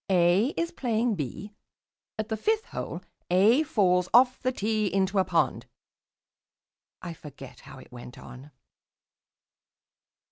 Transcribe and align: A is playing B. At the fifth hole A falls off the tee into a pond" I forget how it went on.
A 0.09 0.47
is 0.57 0.71
playing 0.71 1.13
B. 1.13 1.53
At 2.17 2.29
the 2.29 2.35
fifth 2.35 2.65
hole 2.69 3.03
A 3.29 3.61
falls 3.61 4.09
off 4.15 4.41
the 4.41 4.51
tee 4.51 4.91
into 4.91 5.19
a 5.19 5.23
pond" 5.23 5.67
I 7.03 7.13
forget 7.13 7.59
how 7.59 7.77
it 7.77 7.91
went 7.91 8.17
on. 8.17 8.49